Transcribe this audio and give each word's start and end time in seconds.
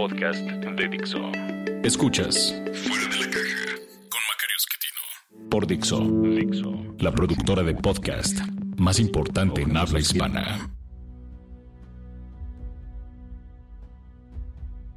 podcast 0.00 0.40
de 0.40 0.88
Dixo. 0.88 1.30
Escuchas 1.84 2.54
Fuera 2.72 3.06
de 3.12 3.18
la 3.18 3.30
caja 3.30 3.66
con 4.08 4.20
Macario 4.30 4.56
Esquetino. 4.56 5.50
Por 5.50 5.66
Dixo, 5.66 6.00
Dixo, 6.00 6.96
la 7.00 7.12
productora 7.12 7.62
de 7.62 7.74
podcast 7.74 8.38
más 8.78 8.98
importante 8.98 9.60
en 9.60 9.76
habla 9.76 10.00
hispana. 10.00 10.70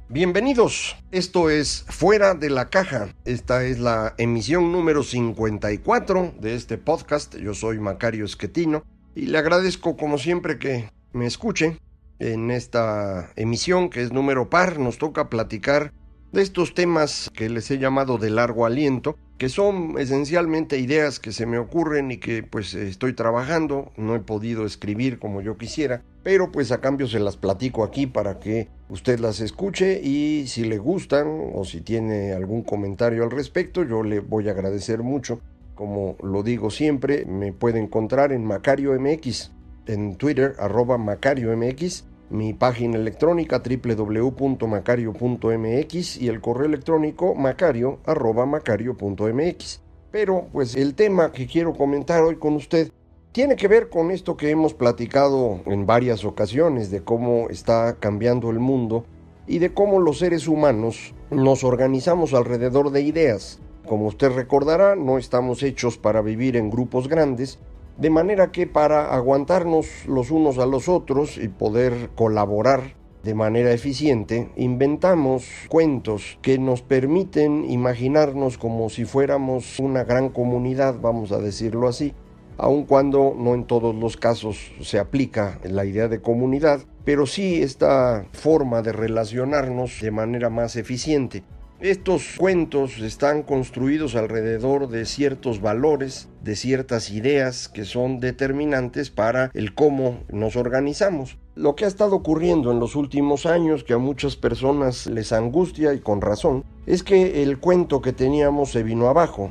Bienvenidos, 0.08 0.96
esto 1.10 1.50
es 1.50 1.84
Fuera 1.90 2.32
de 2.32 2.48
la 2.48 2.70
Caja. 2.70 3.14
Esta 3.26 3.62
es 3.64 3.80
la 3.80 4.14
emisión 4.16 4.72
número 4.72 5.02
54 5.02 6.36
de 6.40 6.54
este 6.54 6.78
podcast. 6.78 7.36
Yo 7.36 7.52
soy 7.52 7.78
Macario 7.78 8.24
Esquetino 8.24 8.84
y 9.14 9.26
le 9.26 9.36
agradezco 9.36 9.98
como 9.98 10.16
siempre 10.16 10.58
que 10.58 10.88
me 11.12 11.26
escuche. 11.26 11.78
En 12.18 12.50
esta 12.50 13.30
emisión, 13.36 13.90
que 13.90 14.02
es 14.02 14.12
número 14.12 14.48
par, 14.48 14.78
nos 14.78 14.98
toca 14.98 15.28
platicar 15.28 15.92
de 16.32 16.42
estos 16.42 16.74
temas 16.74 17.30
que 17.32 17.48
les 17.48 17.70
he 17.70 17.78
llamado 17.78 18.18
de 18.18 18.30
largo 18.30 18.66
aliento, 18.66 19.16
que 19.38 19.48
son 19.48 19.94
esencialmente 19.98 20.78
ideas 20.78 21.20
que 21.20 21.32
se 21.32 21.46
me 21.46 21.58
ocurren 21.58 22.10
y 22.10 22.18
que 22.18 22.42
pues 22.42 22.74
estoy 22.74 23.12
trabajando, 23.12 23.92
no 23.96 24.14
he 24.14 24.20
podido 24.20 24.66
escribir 24.66 25.18
como 25.18 25.42
yo 25.42 25.56
quisiera, 25.56 26.02
pero 26.22 26.50
pues 26.50 26.72
a 26.72 26.80
cambio 26.80 27.06
se 27.06 27.20
las 27.20 27.36
platico 27.36 27.84
aquí 27.84 28.06
para 28.06 28.38
que 28.40 28.68
usted 28.88 29.18
las 29.18 29.40
escuche 29.40 30.00
y 30.02 30.46
si 30.46 30.64
le 30.64 30.78
gustan 30.78 31.26
o 31.54 31.64
si 31.64 31.80
tiene 31.80 32.32
algún 32.32 32.62
comentario 32.62 33.24
al 33.24 33.30
respecto, 33.30 33.84
yo 33.84 34.02
le 34.02 34.20
voy 34.20 34.48
a 34.48 34.52
agradecer 34.52 35.02
mucho. 35.02 35.40
Como 35.74 36.16
lo 36.22 36.42
digo 36.42 36.70
siempre, 36.70 37.24
me 37.26 37.52
puede 37.52 37.80
encontrar 37.80 38.32
en 38.32 38.44
Macario 38.44 38.92
MX, 38.98 39.50
en 39.86 40.16
Twitter, 40.16 40.56
arroba 40.58 40.98
Macario 40.98 41.56
MX, 41.56 42.04
mi 42.30 42.52
página 42.52 42.96
electrónica 42.96 43.62
www.macario.mx 43.62 46.16
y 46.16 46.28
el 46.28 46.40
correo 46.40 46.66
electrónico 46.66 47.34
macario 47.34 47.98
macario.mx. 48.06 49.80
Pero 50.10 50.48
pues 50.52 50.76
el 50.76 50.94
tema 50.94 51.32
que 51.32 51.46
quiero 51.46 51.74
comentar 51.74 52.22
hoy 52.22 52.36
con 52.36 52.54
usted 52.54 52.92
tiene 53.32 53.56
que 53.56 53.68
ver 53.68 53.88
con 53.88 54.10
esto 54.10 54.36
que 54.36 54.50
hemos 54.50 54.74
platicado 54.74 55.60
en 55.66 55.86
varias 55.86 56.24
ocasiones 56.24 56.90
de 56.90 57.02
cómo 57.02 57.48
está 57.50 57.96
cambiando 57.98 58.50
el 58.50 58.60
mundo 58.60 59.04
y 59.46 59.58
de 59.58 59.74
cómo 59.74 59.98
los 59.98 60.18
seres 60.18 60.46
humanos 60.46 61.14
nos 61.30 61.64
organizamos 61.64 62.32
alrededor 62.32 62.90
de 62.90 63.02
ideas. 63.02 63.60
Como 63.86 64.06
usted 64.06 64.30
recordará, 64.30 64.96
no 64.96 65.18
estamos 65.18 65.62
hechos 65.62 65.98
para 65.98 66.22
vivir 66.22 66.56
en 66.56 66.70
grupos 66.70 67.08
grandes, 67.08 67.58
de 67.96 68.10
manera 68.10 68.50
que 68.50 68.66
para 68.66 69.14
aguantarnos 69.14 70.06
los 70.06 70.30
unos 70.30 70.58
a 70.58 70.66
los 70.66 70.88
otros 70.88 71.38
y 71.38 71.48
poder 71.48 72.10
colaborar 72.14 72.94
de 73.22 73.34
manera 73.34 73.72
eficiente, 73.72 74.50
inventamos 74.56 75.46
cuentos 75.68 76.38
que 76.42 76.58
nos 76.58 76.82
permiten 76.82 77.64
imaginarnos 77.70 78.58
como 78.58 78.90
si 78.90 79.06
fuéramos 79.06 79.78
una 79.78 80.04
gran 80.04 80.28
comunidad, 80.28 81.00
vamos 81.00 81.32
a 81.32 81.38
decirlo 81.38 81.88
así, 81.88 82.12
aun 82.58 82.84
cuando 82.84 83.34
no 83.36 83.54
en 83.54 83.64
todos 83.64 83.94
los 83.94 84.16
casos 84.16 84.72
se 84.82 84.98
aplica 84.98 85.58
la 85.64 85.86
idea 85.86 86.08
de 86.08 86.20
comunidad, 86.20 86.80
pero 87.04 87.26
sí 87.26 87.62
esta 87.62 88.26
forma 88.32 88.82
de 88.82 88.92
relacionarnos 88.92 90.00
de 90.00 90.10
manera 90.10 90.50
más 90.50 90.76
eficiente. 90.76 91.42
Estos 91.80 92.36
cuentos 92.38 93.00
están 93.00 93.42
construidos 93.42 94.14
alrededor 94.14 94.88
de 94.88 95.04
ciertos 95.04 95.60
valores, 95.60 96.28
de 96.40 96.54
ciertas 96.54 97.10
ideas 97.10 97.68
que 97.68 97.84
son 97.84 98.20
determinantes 98.20 99.10
para 99.10 99.50
el 99.54 99.74
cómo 99.74 100.20
nos 100.30 100.54
organizamos. 100.54 101.36
Lo 101.56 101.74
que 101.74 101.84
ha 101.84 101.88
estado 101.88 102.14
ocurriendo 102.14 102.70
en 102.70 102.78
los 102.78 102.94
últimos 102.94 103.44
años, 103.44 103.82
que 103.82 103.92
a 103.92 103.98
muchas 103.98 104.36
personas 104.36 105.08
les 105.08 105.32
angustia 105.32 105.92
y 105.94 105.98
con 105.98 106.20
razón, 106.20 106.64
es 106.86 107.02
que 107.02 107.42
el 107.42 107.58
cuento 107.58 108.00
que 108.00 108.12
teníamos 108.12 108.70
se 108.70 108.84
vino 108.84 109.08
abajo. 109.08 109.50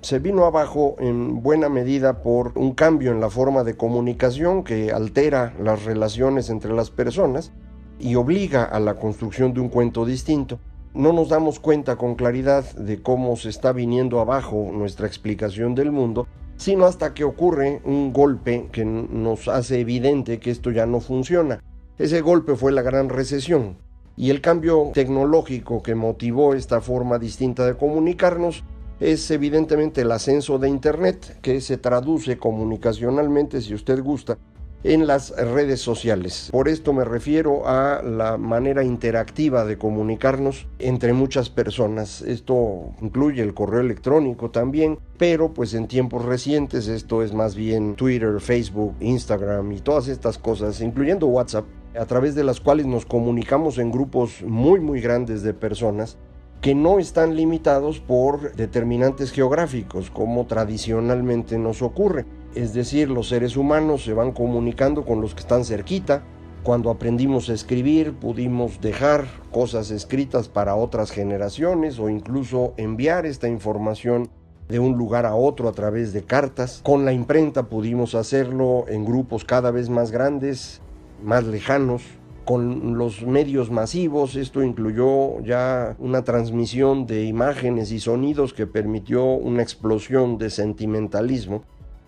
Se 0.00 0.18
vino 0.18 0.46
abajo 0.46 0.96
en 0.98 1.40
buena 1.40 1.68
medida 1.68 2.20
por 2.20 2.50
un 2.58 2.74
cambio 2.74 3.12
en 3.12 3.20
la 3.20 3.30
forma 3.30 3.62
de 3.62 3.76
comunicación 3.76 4.64
que 4.64 4.90
altera 4.90 5.54
las 5.62 5.84
relaciones 5.84 6.50
entre 6.50 6.72
las 6.72 6.90
personas 6.90 7.52
y 8.00 8.16
obliga 8.16 8.64
a 8.64 8.80
la 8.80 8.96
construcción 8.96 9.54
de 9.54 9.60
un 9.60 9.68
cuento 9.68 10.04
distinto 10.04 10.58
no 10.94 11.12
nos 11.12 11.28
damos 11.28 11.60
cuenta 11.60 11.96
con 11.96 12.14
claridad 12.14 12.64
de 12.74 13.00
cómo 13.00 13.36
se 13.36 13.48
está 13.48 13.72
viniendo 13.72 14.20
abajo 14.20 14.70
nuestra 14.72 15.06
explicación 15.06 15.74
del 15.74 15.92
mundo, 15.92 16.26
sino 16.56 16.84
hasta 16.84 17.14
que 17.14 17.24
ocurre 17.24 17.80
un 17.84 18.12
golpe 18.12 18.68
que 18.72 18.84
nos 18.84 19.48
hace 19.48 19.80
evidente 19.80 20.40
que 20.40 20.50
esto 20.50 20.70
ya 20.70 20.86
no 20.86 21.00
funciona. 21.00 21.62
Ese 21.98 22.20
golpe 22.20 22.56
fue 22.56 22.72
la 22.72 22.82
gran 22.82 23.08
recesión 23.08 23.76
y 24.16 24.30
el 24.30 24.40
cambio 24.40 24.90
tecnológico 24.92 25.82
que 25.82 25.94
motivó 25.94 26.54
esta 26.54 26.80
forma 26.80 27.18
distinta 27.18 27.64
de 27.66 27.76
comunicarnos 27.76 28.64
es 29.00 29.30
evidentemente 29.30 30.02
el 30.02 30.12
ascenso 30.12 30.58
de 30.58 30.68
Internet, 30.68 31.38
que 31.40 31.62
se 31.62 31.78
traduce 31.78 32.36
comunicacionalmente, 32.36 33.62
si 33.62 33.72
usted 33.72 34.02
gusta, 34.02 34.36
en 34.84 35.06
las 35.06 35.30
redes 35.30 35.80
sociales. 35.80 36.48
Por 36.50 36.68
esto 36.68 36.92
me 36.92 37.04
refiero 37.04 37.68
a 37.68 38.02
la 38.02 38.36
manera 38.38 38.82
interactiva 38.82 39.64
de 39.64 39.78
comunicarnos 39.78 40.66
entre 40.78 41.12
muchas 41.12 41.50
personas. 41.50 42.22
Esto 42.22 42.94
incluye 43.00 43.42
el 43.42 43.54
correo 43.54 43.80
electrónico 43.80 44.50
también, 44.50 44.98
pero 45.18 45.52
pues 45.52 45.74
en 45.74 45.86
tiempos 45.86 46.24
recientes 46.24 46.88
esto 46.88 47.22
es 47.22 47.34
más 47.34 47.54
bien 47.54 47.94
Twitter, 47.94 48.40
Facebook, 48.40 48.94
Instagram 49.00 49.72
y 49.72 49.80
todas 49.80 50.08
estas 50.08 50.38
cosas, 50.38 50.80
incluyendo 50.80 51.26
WhatsApp, 51.26 51.66
a 51.98 52.06
través 52.06 52.34
de 52.34 52.44
las 52.44 52.60
cuales 52.60 52.86
nos 52.86 53.04
comunicamos 53.04 53.78
en 53.78 53.90
grupos 53.90 54.42
muy 54.42 54.80
muy 54.80 55.00
grandes 55.00 55.42
de 55.42 55.54
personas 55.54 56.16
que 56.60 56.74
no 56.74 56.98
están 56.98 57.36
limitados 57.36 58.00
por 58.00 58.54
determinantes 58.54 59.32
geográficos 59.32 60.10
como 60.10 60.46
tradicionalmente 60.46 61.58
nos 61.58 61.80
ocurre. 61.80 62.26
Es 62.54 62.74
decir, 62.74 63.08
los 63.10 63.28
seres 63.28 63.56
humanos 63.56 64.02
se 64.02 64.12
van 64.12 64.32
comunicando 64.32 65.04
con 65.04 65.20
los 65.20 65.34
que 65.34 65.40
están 65.40 65.64
cerquita. 65.64 66.24
Cuando 66.64 66.90
aprendimos 66.90 67.48
a 67.48 67.54
escribir 67.54 68.12
pudimos 68.12 68.80
dejar 68.80 69.26
cosas 69.52 69.90
escritas 69.90 70.48
para 70.48 70.74
otras 70.74 71.10
generaciones 71.12 71.98
o 71.98 72.10
incluso 72.10 72.74
enviar 72.76 73.24
esta 73.24 73.48
información 73.48 74.30
de 74.68 74.78
un 74.78 74.98
lugar 74.98 75.26
a 75.26 75.34
otro 75.34 75.68
a 75.68 75.72
través 75.72 76.12
de 76.12 76.22
cartas. 76.22 76.80
Con 76.82 77.04
la 77.04 77.12
imprenta 77.12 77.68
pudimos 77.68 78.14
hacerlo 78.14 78.84
en 78.88 79.04
grupos 79.04 79.44
cada 79.44 79.70
vez 79.70 79.88
más 79.88 80.10
grandes, 80.10 80.82
más 81.22 81.44
lejanos. 81.44 82.02
Con 82.44 82.98
los 82.98 83.22
medios 83.22 83.70
masivos, 83.70 84.34
esto 84.34 84.64
incluyó 84.64 85.40
ya 85.42 85.94
una 86.00 86.24
transmisión 86.24 87.06
de 87.06 87.24
imágenes 87.24 87.92
y 87.92 88.00
sonidos 88.00 88.54
que 88.54 88.66
permitió 88.66 89.24
una 89.24 89.62
explosión 89.62 90.36
de 90.36 90.50
sentimentalismo 90.50 91.62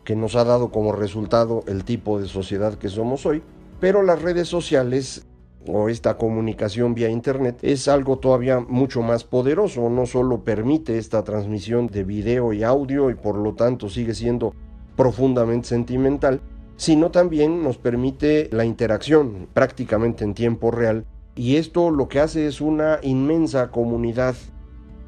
que 0.04 0.16
nos 0.16 0.36
ha 0.36 0.44
dado 0.44 0.70
como 0.70 0.92
resultado 0.92 1.62
el 1.66 1.84
tipo 1.84 2.18
de 2.18 2.28
sociedad 2.28 2.74
que 2.74 2.88
somos 2.88 3.26
hoy, 3.26 3.42
pero 3.80 4.02
las 4.02 4.22
redes 4.22 4.49
sociales 4.49 5.26
o 5.66 5.88
esta 5.88 6.16
comunicación 6.16 6.94
vía 6.94 7.08
internet 7.08 7.58
es 7.62 7.87
algo 7.88 8.19
todavía 8.19 8.60
mucho 8.60 9.02
más 9.02 9.25
poderoso, 9.25 9.88
no 9.90 10.06
solo 10.06 10.43
permite 10.43 10.99
esta 10.99 11.22
transmisión 11.22 11.87
de 11.87 12.04
video 12.04 12.52
y 12.52 12.62
audio 12.62 13.10
y 13.10 13.14
por 13.14 13.37
lo 13.37 13.54
tanto 13.54 13.88
sigue 13.88 14.14
siendo 14.14 14.54
profundamente 14.96 15.69
sentimental, 15.69 16.40
sino 16.76 17.10
también 17.10 17.62
nos 17.62 17.78
permite 17.78 18.48
la 18.52 18.64
interacción 18.64 19.48
prácticamente 19.55 20.25
en 20.25 20.34
tiempo 20.34 20.70
real 20.70 21.05
y 21.34 21.56
esto 21.56 21.90
lo 21.90 22.08
que 22.08 22.20
hace 22.20 22.46
es 22.46 22.60
una 22.60 22.98
inmensa 23.02 23.70
comunidad 23.70 24.34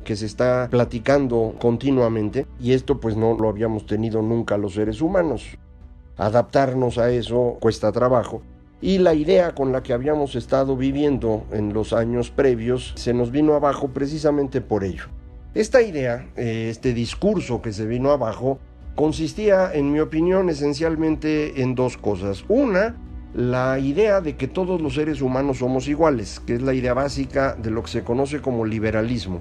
que 0.04 0.16
se 0.16 0.26
está 0.26 0.68
platicando 0.70 1.56
continuamente 1.60 2.46
y 2.60 2.72
esto 2.72 3.00
pues 3.00 3.16
no 3.16 3.36
lo 3.36 3.48
habíamos 3.48 3.86
tenido 3.86 4.22
nunca 4.22 4.56
los 4.56 4.74
seres 4.74 5.00
humanos. 5.00 5.58
Adaptarnos 6.16 6.98
a 6.98 7.10
eso 7.10 7.56
cuesta 7.60 7.90
trabajo 7.90 8.42
y 8.80 8.98
la 8.98 9.14
idea 9.14 9.54
con 9.54 9.72
la 9.72 9.82
que 9.82 9.94
habíamos 9.94 10.34
estado 10.34 10.76
viviendo 10.76 11.46
en 11.52 11.72
los 11.72 11.92
años 11.92 12.30
previos 12.30 12.92
se 12.96 13.14
nos 13.14 13.30
vino 13.30 13.54
abajo 13.54 13.88
precisamente 13.88 14.60
por 14.60 14.84
ello. 14.84 15.04
Esta 15.54 15.80
idea, 15.80 16.28
eh, 16.36 16.68
este 16.68 16.92
discurso 16.92 17.62
que 17.62 17.72
se 17.72 17.86
vino 17.86 18.10
abajo, 18.10 18.58
consistía, 18.94 19.72
en 19.72 19.90
mi 19.92 20.00
opinión, 20.00 20.50
esencialmente 20.50 21.62
en 21.62 21.74
dos 21.74 21.96
cosas. 21.96 22.44
Una, 22.48 22.96
la 23.34 23.78
idea 23.78 24.20
de 24.20 24.36
que 24.36 24.48
todos 24.48 24.80
los 24.80 24.94
seres 24.94 25.22
humanos 25.22 25.58
somos 25.58 25.88
iguales, 25.88 26.40
que 26.40 26.54
es 26.54 26.62
la 26.62 26.74
idea 26.74 26.92
básica 26.92 27.54
de 27.54 27.70
lo 27.70 27.82
que 27.82 27.90
se 27.90 28.04
conoce 28.04 28.40
como 28.40 28.66
liberalismo. 28.66 29.40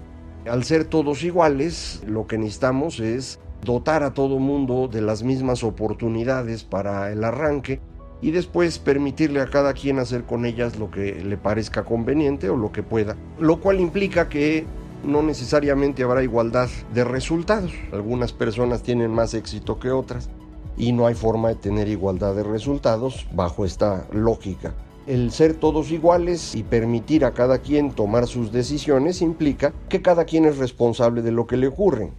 Al 0.50 0.66
ser 0.66 0.84
todos 0.84 1.24
iguales, 1.24 2.02
lo 2.06 2.28
que 2.28 2.38
necesitamos 2.38 3.00
es 3.00 3.40
dotar 3.64 4.04
a 4.04 4.14
todo 4.14 4.40
mundo 4.40 4.90
de 4.90 5.02
las 5.02 5.24
mismas 5.24 5.64
oportunidades 5.64 6.66
para 6.66 7.14
el 7.14 7.24
arranque 7.24 7.80
y 8.22 8.32
después 8.32 8.78
permitirle 8.78 9.40
a 9.40 9.50
cada 9.50 9.74
quien 9.74 10.00
hacer 10.00 10.26
con 10.26 10.46
ellas 10.46 10.78
lo 10.78 10.92
que 10.92 11.24
le 11.24 11.38
parezca 11.38 11.86
conveniente 11.86 12.50
o 12.50 12.58
lo 12.58 12.74
que 12.74 12.84
pueda, 12.84 13.16
lo 13.40 13.62
cual 13.62 13.80
implica 13.80 14.28
que 14.28 14.66
no 15.06 15.24
necesariamente 15.24 16.04
habrá 16.04 16.24
igualdad 16.24 16.70
de 16.94 17.06
resultados. 17.06 17.72
Algunas 17.94 18.34
personas 18.34 18.84
tienen 18.84 19.12
más 19.12 19.34
éxito 19.34 19.80
que 19.80 19.92
otras 19.92 20.30
y 20.76 20.92
no 20.92 21.08
hay 21.08 21.16
forma 21.16 21.50
de 21.50 21.56
tener 21.56 21.88
igualdad 21.88 22.36
de 22.36 22.44
resultados 22.44 23.28
bajo 23.34 23.64
esta 23.64 24.08
lógica. 24.12 24.74
El 25.06 25.32
ser 25.32 25.56
todos 25.56 25.92
iguales 25.92 26.56
y 26.56 26.64
permitir 26.64 27.26
a 27.26 27.34
cada 27.34 27.58
quien 27.58 27.92
tomar 27.92 28.26
sus 28.26 28.54
decisiones 28.54 29.22
implica 29.22 29.74
que 29.90 30.02
cada 30.02 30.24
quien 30.24 30.46
es 30.46 30.58
responsable 30.58 31.22
de 31.22 31.32
lo 31.32 31.46
que 31.46 31.58
le 31.58 31.68
ocurre. 31.68 32.12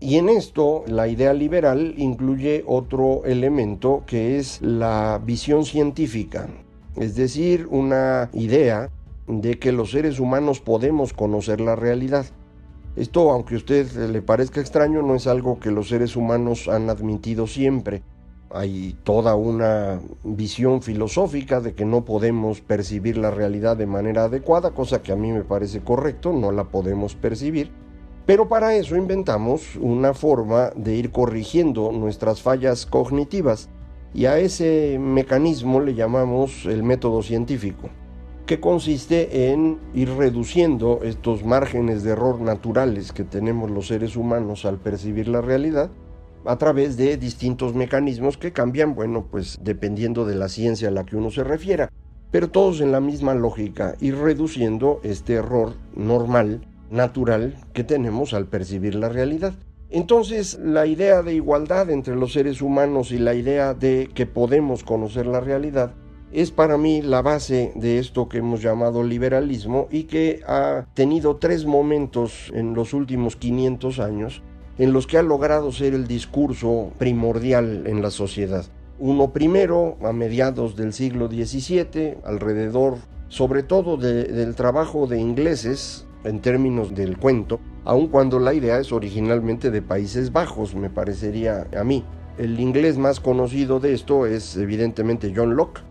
Y 0.00 0.16
en 0.16 0.30
esto 0.30 0.82
la 0.86 1.06
idea 1.08 1.34
liberal 1.34 1.92
incluye 1.98 2.64
otro 2.66 3.26
elemento 3.26 4.04
que 4.06 4.38
es 4.38 4.62
la 4.62 5.20
visión 5.22 5.66
científica, 5.66 6.48
es 6.96 7.14
decir, 7.14 7.66
una 7.70 8.30
idea 8.32 8.88
de 9.28 9.58
que 9.58 9.72
los 9.72 9.90
seres 9.90 10.18
humanos 10.18 10.60
podemos 10.60 11.12
conocer 11.12 11.60
la 11.60 11.76
realidad. 11.76 12.24
Esto, 12.96 13.30
aunque 13.30 13.54
a 13.54 13.58
usted 13.58 13.92
le 14.10 14.22
parezca 14.22 14.62
extraño, 14.62 15.02
no 15.02 15.14
es 15.14 15.26
algo 15.26 15.60
que 15.60 15.70
los 15.70 15.90
seres 15.90 16.16
humanos 16.16 16.68
han 16.68 16.88
admitido 16.88 17.46
siempre. 17.46 18.02
Hay 18.52 18.96
toda 19.04 19.36
una 19.36 20.00
visión 20.24 20.82
filosófica 20.82 21.60
de 21.60 21.74
que 21.74 21.84
no 21.84 22.04
podemos 22.04 22.60
percibir 22.60 23.16
la 23.16 23.30
realidad 23.30 23.76
de 23.76 23.86
manera 23.86 24.24
adecuada, 24.24 24.72
cosa 24.72 25.02
que 25.02 25.12
a 25.12 25.16
mí 25.16 25.30
me 25.30 25.44
parece 25.44 25.80
correcto, 25.80 26.32
no 26.32 26.50
la 26.50 26.64
podemos 26.64 27.14
percibir. 27.14 27.70
Pero 28.26 28.48
para 28.48 28.74
eso 28.74 28.96
inventamos 28.96 29.76
una 29.76 30.14
forma 30.14 30.70
de 30.74 30.94
ir 30.96 31.12
corrigiendo 31.12 31.92
nuestras 31.92 32.42
fallas 32.42 32.86
cognitivas 32.86 33.68
y 34.12 34.26
a 34.26 34.38
ese 34.38 34.98
mecanismo 34.98 35.80
le 35.80 35.94
llamamos 35.94 36.66
el 36.66 36.82
método 36.82 37.22
científico, 37.22 37.88
que 38.46 38.58
consiste 38.58 39.52
en 39.52 39.78
ir 39.94 40.10
reduciendo 40.10 41.00
estos 41.04 41.44
márgenes 41.44 42.02
de 42.02 42.10
error 42.10 42.40
naturales 42.40 43.12
que 43.12 43.22
tenemos 43.22 43.70
los 43.70 43.86
seres 43.86 44.16
humanos 44.16 44.64
al 44.64 44.78
percibir 44.78 45.28
la 45.28 45.40
realidad 45.40 45.90
a 46.44 46.56
través 46.56 46.96
de 46.96 47.16
distintos 47.16 47.74
mecanismos 47.74 48.36
que 48.36 48.52
cambian, 48.52 48.94
bueno, 48.94 49.26
pues 49.30 49.58
dependiendo 49.62 50.24
de 50.24 50.34
la 50.34 50.48
ciencia 50.48 50.88
a 50.88 50.92
la 50.92 51.04
que 51.04 51.16
uno 51.16 51.30
se 51.30 51.44
refiera, 51.44 51.90
pero 52.30 52.50
todos 52.50 52.80
en 52.80 52.92
la 52.92 53.00
misma 53.00 53.34
lógica, 53.34 53.96
ir 54.00 54.16
reduciendo 54.16 55.00
este 55.02 55.34
error 55.34 55.74
normal, 55.94 56.66
natural, 56.90 57.56
que 57.72 57.84
tenemos 57.84 58.34
al 58.34 58.46
percibir 58.46 58.94
la 58.94 59.08
realidad. 59.08 59.54
Entonces, 59.90 60.58
la 60.62 60.86
idea 60.86 61.22
de 61.22 61.34
igualdad 61.34 61.90
entre 61.90 62.14
los 62.14 62.32
seres 62.32 62.62
humanos 62.62 63.10
y 63.10 63.18
la 63.18 63.34
idea 63.34 63.74
de 63.74 64.08
que 64.14 64.26
podemos 64.26 64.84
conocer 64.84 65.26
la 65.26 65.40
realidad 65.40 65.94
es 66.32 66.52
para 66.52 66.78
mí 66.78 67.02
la 67.02 67.22
base 67.22 67.72
de 67.74 67.98
esto 67.98 68.28
que 68.28 68.38
hemos 68.38 68.62
llamado 68.62 69.02
liberalismo 69.02 69.88
y 69.90 70.04
que 70.04 70.42
ha 70.46 70.86
tenido 70.94 71.36
tres 71.36 71.66
momentos 71.66 72.52
en 72.54 72.74
los 72.74 72.94
últimos 72.94 73.34
500 73.34 73.98
años 73.98 74.42
en 74.80 74.94
los 74.94 75.06
que 75.06 75.18
ha 75.18 75.22
logrado 75.22 75.72
ser 75.72 75.92
el 75.92 76.06
discurso 76.06 76.90
primordial 76.96 77.86
en 77.86 78.00
la 78.00 78.10
sociedad. 78.10 78.64
Uno 78.98 79.30
primero, 79.30 79.98
a 80.02 80.14
mediados 80.14 80.74
del 80.74 80.94
siglo 80.94 81.28
XVII, 81.28 82.16
alrededor 82.24 82.96
sobre 83.28 83.62
todo 83.62 83.98
del 83.98 84.54
trabajo 84.54 85.06
de 85.06 85.20
ingleses 85.20 86.06
en 86.24 86.40
términos 86.40 86.94
del 86.94 87.18
cuento, 87.18 87.60
aun 87.84 88.08
cuando 88.08 88.38
la 88.38 88.54
idea 88.54 88.78
es 88.78 88.90
originalmente 88.90 89.70
de 89.70 89.82
Países 89.82 90.32
Bajos, 90.32 90.74
me 90.74 90.88
parecería 90.88 91.66
a 91.78 91.84
mí. 91.84 92.02
El 92.38 92.58
inglés 92.58 92.96
más 92.96 93.20
conocido 93.20 93.80
de 93.80 93.92
esto 93.92 94.24
es 94.24 94.56
evidentemente 94.56 95.34
John 95.36 95.56
Locke, 95.56 95.82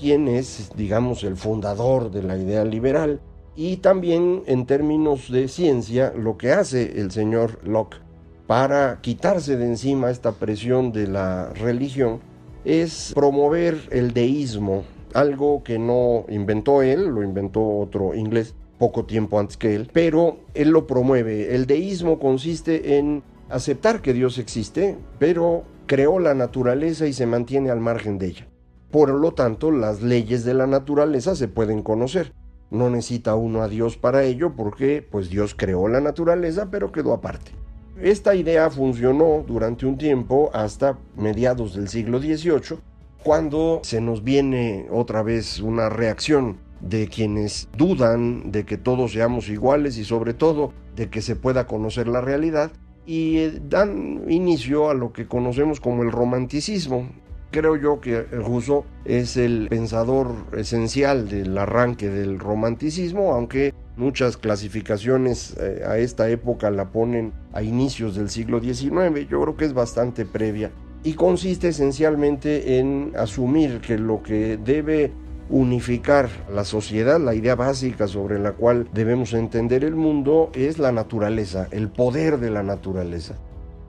quien 0.00 0.26
es, 0.26 0.72
digamos, 0.76 1.22
el 1.22 1.36
fundador 1.36 2.10
de 2.10 2.24
la 2.24 2.36
idea 2.36 2.64
liberal, 2.64 3.20
y 3.54 3.76
también 3.76 4.42
en 4.46 4.66
términos 4.66 5.30
de 5.30 5.46
ciencia, 5.46 6.12
lo 6.16 6.36
que 6.36 6.50
hace 6.50 7.00
el 7.00 7.12
señor 7.12 7.60
Locke 7.62 8.00
para 8.46 9.00
quitarse 9.00 9.56
de 9.56 9.66
encima 9.66 10.10
esta 10.10 10.32
presión 10.32 10.92
de 10.92 11.06
la 11.06 11.50
religión 11.54 12.20
es 12.64 13.12
promover 13.14 13.78
el 13.90 14.12
deísmo, 14.12 14.84
algo 15.14 15.62
que 15.62 15.78
no 15.78 16.24
inventó 16.28 16.82
él, 16.82 17.06
lo 17.06 17.22
inventó 17.22 17.78
otro 17.78 18.14
inglés 18.14 18.54
poco 18.78 19.04
tiempo 19.04 19.38
antes 19.38 19.56
que 19.56 19.74
él, 19.74 19.88
pero 19.92 20.38
él 20.54 20.70
lo 20.70 20.86
promueve. 20.86 21.54
El 21.54 21.66
deísmo 21.66 22.18
consiste 22.18 22.98
en 22.98 23.22
aceptar 23.48 24.02
que 24.02 24.12
Dios 24.12 24.38
existe, 24.38 24.98
pero 25.18 25.64
creó 25.86 26.18
la 26.18 26.34
naturaleza 26.34 27.06
y 27.06 27.12
se 27.12 27.26
mantiene 27.26 27.70
al 27.70 27.80
margen 27.80 28.18
de 28.18 28.26
ella. 28.26 28.48
Por 28.90 29.10
lo 29.10 29.32
tanto, 29.32 29.70
las 29.70 30.02
leyes 30.02 30.44
de 30.44 30.54
la 30.54 30.66
naturaleza 30.66 31.36
se 31.36 31.48
pueden 31.48 31.82
conocer. 31.82 32.32
No 32.70 32.90
necesita 32.90 33.34
uno 33.34 33.62
a 33.62 33.68
Dios 33.68 33.96
para 33.96 34.24
ello 34.24 34.54
porque 34.56 35.06
pues 35.08 35.30
Dios 35.30 35.54
creó 35.54 35.88
la 35.88 36.00
naturaleza 36.00 36.70
pero 36.70 36.90
quedó 36.90 37.12
aparte. 37.12 37.52
Esta 38.02 38.34
idea 38.34 38.68
funcionó 38.68 39.44
durante 39.46 39.86
un 39.86 39.96
tiempo 39.96 40.50
hasta 40.52 40.98
mediados 41.16 41.76
del 41.76 41.86
siglo 41.86 42.18
XVIII, 42.18 42.80
cuando 43.22 43.78
se 43.84 44.00
nos 44.00 44.24
viene 44.24 44.88
otra 44.90 45.22
vez 45.22 45.60
una 45.60 45.88
reacción 45.88 46.58
de 46.80 47.06
quienes 47.06 47.68
dudan 47.78 48.50
de 48.50 48.64
que 48.64 48.76
todos 48.76 49.12
seamos 49.12 49.48
iguales 49.48 49.98
y 49.98 50.04
sobre 50.04 50.34
todo 50.34 50.72
de 50.96 51.10
que 51.10 51.22
se 51.22 51.36
pueda 51.36 51.68
conocer 51.68 52.08
la 52.08 52.20
realidad 52.20 52.72
y 53.06 53.38
eh, 53.38 53.60
dan 53.68 54.24
inicio 54.28 54.90
a 54.90 54.94
lo 54.94 55.12
que 55.12 55.28
conocemos 55.28 55.78
como 55.78 56.02
el 56.02 56.10
romanticismo. 56.10 57.08
Creo 57.52 57.76
yo 57.76 58.00
que 58.00 58.22
Rousseau 58.22 58.84
es 59.04 59.36
el 59.36 59.68
pensador 59.68 60.34
esencial 60.56 61.28
del 61.28 61.56
arranque 61.56 62.08
del 62.08 62.40
romanticismo, 62.40 63.32
aunque 63.32 63.72
Muchas 63.96 64.38
clasificaciones 64.38 65.54
eh, 65.60 65.82
a 65.86 65.98
esta 65.98 66.30
época 66.30 66.70
la 66.70 66.90
ponen 66.90 67.34
a 67.52 67.62
inicios 67.62 68.16
del 68.16 68.30
siglo 68.30 68.58
XIX, 68.58 69.28
yo 69.28 69.42
creo 69.42 69.56
que 69.58 69.66
es 69.66 69.74
bastante 69.74 70.24
previa 70.24 70.70
y 71.04 71.12
consiste 71.12 71.68
esencialmente 71.68 72.78
en 72.78 73.12
asumir 73.18 73.80
que 73.82 73.98
lo 73.98 74.22
que 74.22 74.56
debe 74.56 75.12
unificar 75.50 76.30
la 76.50 76.64
sociedad, 76.64 77.20
la 77.20 77.34
idea 77.34 77.54
básica 77.54 78.08
sobre 78.08 78.38
la 78.38 78.52
cual 78.52 78.88
debemos 78.94 79.34
entender 79.34 79.84
el 79.84 79.94
mundo 79.94 80.50
es 80.54 80.78
la 80.78 80.90
naturaleza, 80.90 81.68
el 81.70 81.90
poder 81.90 82.38
de 82.38 82.48
la 82.48 82.62
naturaleza. 82.62 83.36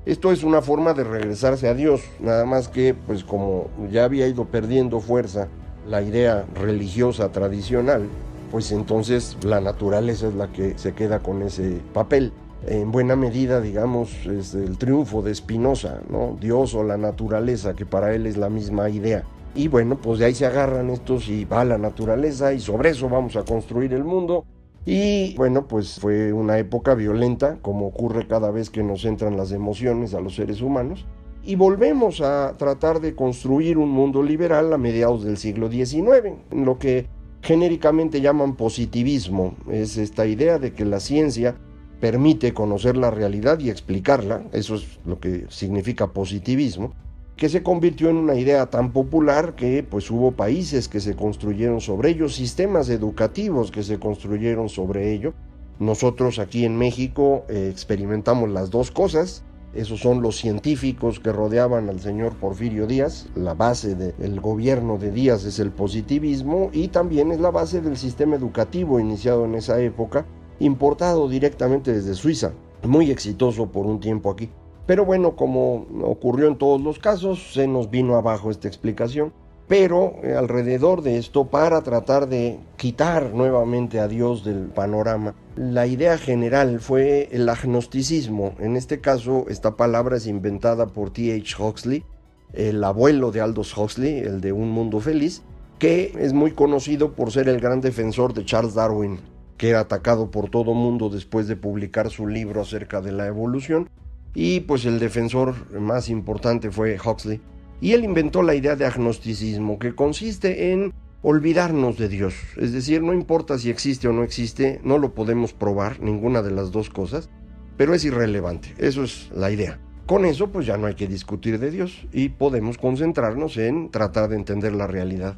Esto 0.05 0.33
es 0.33 0.43
una 0.43 0.62
forma 0.62 0.93
de 0.93 1.05
regresarse 1.05 1.69
a 1.69 1.74
Dios, 1.74 2.01
nada 2.19 2.43
más 2.43 2.67
que 2.67 2.93
pues 2.93 3.24
como 3.24 3.69
ya 3.89 4.03
había 4.03 4.27
ido 4.27 4.43
perdiendo 4.43 5.00
fuerza 5.00 5.48
la 5.88 6.01
idea 6.01 6.45
religiosa 6.55 7.31
tradicional, 7.31 8.10
pues 8.51 8.74
entonces 8.74 9.38
la 9.43 9.62
naturaleza 9.62 10.27
es 10.27 10.33
la 10.33 10.51
que 10.51 10.77
se 10.77 10.93
queda 10.93 11.19
con 11.19 11.41
ese 11.41 11.79
papel. 11.93 12.33
En 12.67 12.91
buena 12.91 13.15
medida, 13.15 13.62
digamos, 13.62 14.25
es 14.25 14.53
el 14.53 14.77
triunfo 14.77 15.22
de 15.22 15.33
Spinoza, 15.33 16.01
¿no? 16.10 16.38
Dios 16.38 16.75
o 16.75 16.83
la 16.83 16.98
naturaleza, 16.98 17.74
que 17.74 17.86
para 17.86 18.13
él 18.13 18.25
es 18.25 18.36
la 18.36 18.50
misma 18.50 18.89
idea. 18.89 19.24
Y 19.55 19.69
bueno, 19.69 19.98
pues 20.01 20.19
de 20.19 20.25
ahí 20.25 20.36
se 20.36 20.45
agarran 20.45 20.89
estos 20.89 21.29
y 21.29 21.45
va 21.45 21.63
la 21.63 21.77
naturaleza 21.77 22.51
y 22.53 22.60
sobre 22.60 22.89
eso 22.89 23.07
vamos 23.07 23.38
a 23.38 23.43
construir 23.43 23.93
el 23.93 24.03
mundo. 24.03 24.45
Y 24.85 25.35
bueno, 25.35 25.67
pues 25.67 25.99
fue 25.99 26.33
una 26.33 26.57
época 26.57 26.93
violenta, 26.93 27.57
como 27.61 27.87
ocurre 27.87 28.27
cada 28.27 28.51
vez 28.51 28.69
que 28.69 28.83
nos 28.83 29.05
entran 29.05 29.37
las 29.37 29.51
emociones 29.51 30.13
a 30.13 30.19
los 30.19 30.35
seres 30.35 30.61
humanos. 30.61 31.05
Y 31.43 31.55
volvemos 31.55 32.21
a 32.21 32.55
tratar 32.57 32.99
de 32.99 33.15
construir 33.15 33.77
un 33.77 33.89
mundo 33.89 34.23
liberal 34.23 34.71
a 34.73 34.77
mediados 34.77 35.23
del 35.23 35.37
siglo 35.37 35.69
XIX, 35.69 36.37
en 36.51 36.65
lo 36.65 36.79
que 36.79 37.07
genéricamente 37.41 38.21
llaman 38.21 38.55
positivismo. 38.55 39.55
Es 39.69 39.97
esta 39.97 40.25
idea 40.25 40.59
de 40.59 40.73
que 40.73 40.85
la 40.85 40.99
ciencia 40.99 41.55
permite 41.99 42.53
conocer 42.53 42.97
la 42.97 43.11
realidad 43.11 43.59
y 43.59 43.69
explicarla, 43.69 44.43
eso 44.51 44.75
es 44.75 44.99
lo 45.05 45.19
que 45.19 45.45
significa 45.49 46.11
positivismo, 46.11 46.93
que 47.35 47.49
se 47.49 47.63
convirtió 47.63 48.09
en 48.09 48.17
una 48.17 48.35
idea 48.35 48.69
tan 48.69 48.91
popular 48.91 49.55
que 49.55 49.83
pues 49.83 50.09
hubo 50.11 50.31
países 50.31 50.87
que 50.87 50.99
se 50.99 51.15
construyeron 51.15 51.81
sobre 51.81 52.09
ello, 52.09 52.29
sistemas 52.29 52.89
educativos 52.89 53.71
que 53.71 53.83
se 53.83 53.99
construyeron 53.99 54.69
sobre 54.69 55.13
ello. 55.13 55.33
Nosotros 55.79 56.39
aquí 56.39 56.65
en 56.65 56.77
México 56.77 57.45
eh, 57.49 57.69
experimentamos 57.71 58.49
las 58.49 58.69
dos 58.69 58.91
cosas, 58.91 59.43
esos 59.73 60.01
son 60.01 60.21
los 60.21 60.37
científicos 60.37 61.19
que 61.19 61.31
rodeaban 61.31 61.89
al 61.89 61.99
señor 61.99 62.35
Porfirio 62.35 62.85
Díaz. 62.85 63.27
La 63.35 63.55
base 63.55 63.95
del 63.95 64.39
gobierno 64.39 64.99
de 64.99 65.09
Díaz 65.09 65.45
es 65.45 65.57
el 65.57 65.71
positivismo 65.71 66.69
y 66.71 66.89
también 66.89 67.31
es 67.31 67.39
la 67.39 67.49
base 67.49 67.81
del 67.81 67.97
sistema 67.97 68.35
educativo 68.35 68.99
iniciado 68.99 69.45
en 69.45 69.55
esa 69.55 69.81
época, 69.81 70.27
importado 70.59 71.27
directamente 71.27 71.91
desde 71.91 72.13
Suiza. 72.13 72.53
Muy 72.83 73.09
exitoso 73.09 73.71
por 73.71 73.87
un 73.87 73.99
tiempo 73.99 74.29
aquí. 74.29 74.51
Pero 74.85 75.05
bueno, 75.05 75.35
como 75.35 75.87
ocurrió 76.03 76.47
en 76.47 76.57
todos 76.57 76.81
los 76.81 76.99
casos, 76.99 77.53
se 77.53 77.67
nos 77.67 77.89
vino 77.89 78.15
abajo 78.15 78.51
esta 78.51 78.67
explicación. 78.67 79.31
Pero 79.67 80.15
eh, 80.23 80.35
alrededor 80.35 81.03
de 81.03 81.17
esto, 81.17 81.45
para 81.45 81.81
tratar 81.81 82.27
de 82.27 82.59
quitar 82.75 83.33
nuevamente 83.33 83.99
a 83.99 84.09
Dios 84.09 84.43
del 84.43 84.67
panorama, 84.67 85.35
la 85.55 85.87
idea 85.87 86.17
general 86.17 86.81
fue 86.81 87.29
el 87.31 87.47
agnosticismo. 87.47 88.55
En 88.59 88.75
este 88.75 88.99
caso, 88.99 89.45
esta 89.47 89.77
palabra 89.77 90.17
es 90.17 90.27
inventada 90.27 90.87
por 90.87 91.11
T.H. 91.11 91.55
Huxley, 91.63 92.03
el 92.51 92.83
abuelo 92.83 93.31
de 93.31 93.39
Aldous 93.39 93.75
Huxley, 93.75 94.19
el 94.19 94.41
de 94.41 94.51
Un 94.51 94.69
Mundo 94.69 94.99
Feliz, 94.99 95.43
que 95.79 96.13
es 96.19 96.33
muy 96.33 96.51
conocido 96.51 97.13
por 97.13 97.31
ser 97.31 97.47
el 97.47 97.61
gran 97.61 97.79
defensor 97.79 98.33
de 98.33 98.43
Charles 98.45 98.73
Darwin, 98.73 99.19
que 99.57 99.69
era 99.69 99.79
atacado 99.79 100.29
por 100.29 100.49
todo 100.49 100.73
mundo 100.73 101.09
después 101.09 101.47
de 101.47 101.55
publicar 101.55 102.09
su 102.09 102.27
libro 102.27 102.61
acerca 102.61 102.99
de 102.99 103.13
la 103.13 103.27
evolución. 103.27 103.89
Y 104.33 104.61
pues 104.61 104.85
el 104.85 104.99
defensor 104.99 105.79
más 105.79 106.09
importante 106.09 106.71
fue 106.71 106.97
Huxley. 106.99 107.41
Y 107.81 107.91
él 107.91 108.03
inventó 108.03 108.41
la 108.43 108.55
idea 108.55 108.75
de 108.75 108.85
agnosticismo, 108.85 109.77
que 109.77 109.93
consiste 109.93 110.71
en 110.71 110.93
olvidarnos 111.21 111.97
de 111.97 112.09
Dios. 112.09 112.33
Es 112.57 112.73
decir, 112.73 113.01
no 113.01 113.13
importa 113.13 113.57
si 113.57 113.69
existe 113.69 114.07
o 114.07 114.13
no 114.13 114.23
existe, 114.23 114.79
no 114.83 114.97
lo 114.97 115.13
podemos 115.13 115.53
probar, 115.53 116.01
ninguna 116.01 116.41
de 116.41 116.51
las 116.51 116.71
dos 116.71 116.89
cosas, 116.89 117.29
pero 117.77 117.93
es 117.93 118.05
irrelevante. 118.05 118.73
Eso 118.77 119.03
es 119.03 119.29
la 119.33 119.51
idea. 119.51 119.79
Con 120.05 120.25
eso 120.25 120.49
pues 120.49 120.65
ya 120.65 120.77
no 120.77 120.87
hay 120.87 120.95
que 120.95 121.07
discutir 121.07 121.59
de 121.59 121.71
Dios 121.71 122.07
y 122.11 122.29
podemos 122.29 122.77
concentrarnos 122.77 123.55
en 123.57 123.89
tratar 123.89 124.29
de 124.29 124.35
entender 124.35 124.73
la 124.73 124.85
realidad. 124.85 125.37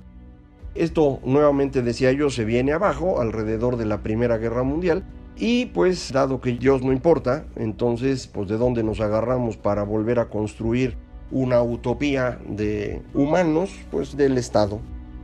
Esto 0.73 1.19
nuevamente 1.23 1.83
decía 1.83 2.11
yo 2.11 2.29
se 2.31 2.45
viene 2.45 2.73
abajo 2.73 3.21
alrededor 3.21 3.77
de 3.77 3.85
la 3.85 4.01
Primera 4.01 4.37
Guerra 4.37 4.63
Mundial 4.63 5.05
y 5.37 5.67
pues 5.67 6.11
dado 6.13 6.39
que 6.39 6.53
Dios 6.53 6.81
no 6.81 6.91
importa, 6.93 7.45
entonces 7.55 8.27
pues 8.27 8.47
de 8.47 8.57
dónde 8.57 8.83
nos 8.83 9.01
agarramos 9.01 9.57
para 9.57 9.83
volver 9.83 10.19
a 10.19 10.29
construir 10.29 10.97
una 11.31 11.61
utopía 11.61 12.39
de 12.47 13.01
humanos, 13.13 13.71
pues 13.91 14.15
del 14.15 14.37
Estado. 14.37 14.79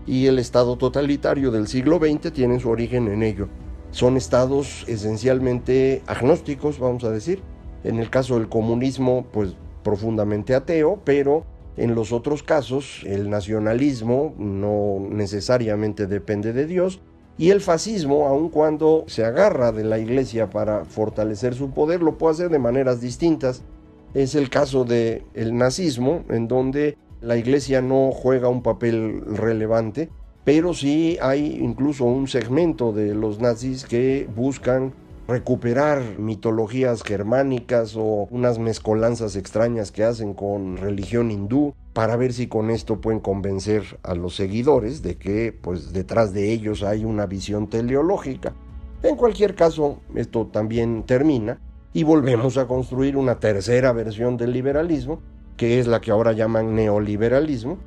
Y 0.06 0.26
el 0.26 0.40
Estado 0.40 0.78
totalitario 0.78 1.52
del 1.52 1.68
siglo 1.68 2.00
XX 2.00 2.34
tiene 2.34 2.60
su 2.60 2.70
origen 2.70 3.08
en 3.08 3.24
ello. 3.24 3.48
Son 3.92 4.18
estados 4.18 4.84
esencialmente 4.88 6.02
agnósticos, 6.08 6.80
vamos 6.80 7.04
a 7.04 7.12
decir, 7.12 7.42
en 7.84 8.00
el 8.00 8.10
caso 8.10 8.36
del 8.36 8.50
comunismo, 8.50 9.26
pues 9.32 9.56
profundamente 9.84 10.56
ateo, 10.56 11.02
pero 11.06 11.46
en 11.78 11.96
los 11.96 12.12
otros 12.12 12.44
casos 12.44 13.04
el 13.06 13.30
nacionalismo 13.30 14.34
no 14.38 15.00
necesariamente 15.10 16.08
depende 16.08 16.52
de 16.52 16.68
Dios 16.68 17.02
y 17.42 17.50
el 17.50 17.60
fascismo, 17.60 18.28
aun 18.28 18.50
cuando 18.50 19.04
se 19.08 19.26
agarra 19.26 19.72
de 19.72 19.84
la 19.84 19.98
iglesia 19.98 20.52
para 20.52 20.86
fortalecer 20.86 21.56
su 21.56 21.72
poder, 21.72 22.04
lo 22.04 22.16
puede 22.20 22.34
hacer 22.36 22.50
de 22.50 22.60
maneras 22.60 23.02
distintas. 23.02 23.64
Es 24.14 24.36
el 24.36 24.52
caso 24.52 24.86
del 24.86 25.24
el 25.34 25.58
nazismo, 25.58 26.24
en 26.30 26.48
donde 26.48 27.00
la 27.20 27.38
iglesia 27.38 27.82
no 27.82 28.12
juega 28.12 28.48
un 28.48 28.62
papel 28.62 29.24
relevante, 29.26 30.12
pero 30.46 30.76
sí 30.76 31.18
hay 31.20 31.58
incluso 31.60 32.06
un 32.06 32.28
segmento 32.28 32.92
de 32.92 33.16
los 33.16 33.40
nazis 33.40 33.86
que 33.86 34.30
buscan 34.36 34.94
recuperar 35.28 36.20
mitologías 36.20 37.02
germánicas 37.02 37.96
o 37.96 38.28
unas 38.30 38.60
mezcolanzas 38.60 39.36
extrañas 39.36 39.92
que 39.92 40.04
hacen 40.04 40.36
con 40.36 40.78
religión 40.78 41.32
hindú 41.32 41.74
para 41.94 42.16
ver 42.16 42.34
si 42.34 42.48
con 42.48 42.70
esto 42.70 43.02
pueden 43.02 43.20
convencer 43.20 44.00
a 44.04 44.16
los 44.16 44.36
seguidores 44.36 45.02
de 45.02 45.18
que 45.18 45.52
pues 45.52 45.94
detrás 45.94 46.34
de 46.34 46.52
ellos 46.52 46.84
hay 46.84 47.06
una 47.06 47.26
visión 47.26 47.68
teleológica. 47.70 48.54
En 49.04 49.16
cualquier 49.16 49.56
caso, 49.56 50.00
esto 50.16 50.48
también 50.48 51.04
termina 51.04 51.60
y 51.94 52.04
volvemos 52.04 52.58
a 52.58 52.68
construir 52.68 53.18
una 53.18 53.40
tercera 53.40 53.92
versión 53.92 54.38
del 54.38 54.54
liberalismo, 54.54 55.20
que 55.58 55.80
es 55.80 55.88
la 55.88 56.00
que 56.00 56.12
ahora 56.12 56.32
llaman 56.32 56.76
neoliberalismo, 56.76 57.78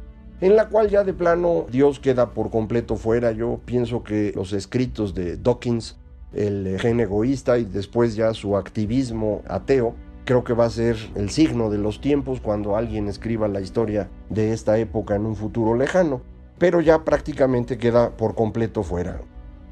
en 0.40 0.56
la 0.56 0.68
cual 0.68 0.90
ya 0.90 1.04
de 1.04 1.14
plano 1.14 1.66
Dios 1.70 2.00
queda 2.00 2.30
por 2.34 2.50
completo 2.50 2.96
fuera. 2.96 3.32
Yo 3.32 3.60
pienso 3.64 4.02
que 4.02 4.32
los 4.34 4.52
escritos 4.52 5.14
de 5.14 5.36
Dawkins 5.36 5.96
el 6.34 6.78
gen 6.80 7.00
egoísta 7.00 7.58
y 7.58 7.64
después 7.64 8.16
ya 8.16 8.34
su 8.34 8.56
activismo 8.56 9.42
ateo, 9.48 9.94
creo 10.24 10.44
que 10.44 10.54
va 10.54 10.64
a 10.64 10.70
ser 10.70 10.96
el 11.14 11.30
signo 11.30 11.70
de 11.70 11.78
los 11.78 12.00
tiempos 12.00 12.40
cuando 12.40 12.76
alguien 12.76 13.08
escriba 13.08 13.48
la 13.48 13.60
historia 13.60 14.08
de 14.30 14.52
esta 14.52 14.78
época 14.78 15.16
en 15.16 15.26
un 15.26 15.36
futuro 15.36 15.76
lejano, 15.76 16.22
pero 16.58 16.80
ya 16.80 17.04
prácticamente 17.04 17.78
queda 17.78 18.10
por 18.10 18.34
completo 18.34 18.82
fuera. 18.82 19.20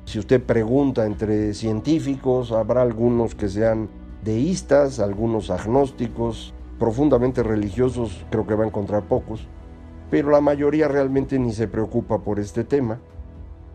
Si 0.04 0.18
usted 0.18 0.42
pregunta 0.42 1.06
entre 1.06 1.54
científicos, 1.54 2.52
habrá 2.52 2.82
algunos 2.82 3.34
que 3.34 3.48
sean 3.48 3.88
deístas, 4.24 4.98
algunos 4.98 5.50
agnósticos, 5.50 6.52
profundamente 6.78 7.42
religiosos, 7.42 8.24
creo 8.30 8.46
que 8.46 8.54
va 8.54 8.64
a 8.64 8.66
encontrar 8.66 9.04
pocos, 9.04 9.46
pero 10.10 10.30
la 10.30 10.40
mayoría 10.40 10.88
realmente 10.88 11.38
ni 11.38 11.52
se 11.52 11.68
preocupa 11.68 12.18
por 12.18 12.38
este 12.38 12.64
tema 12.64 13.00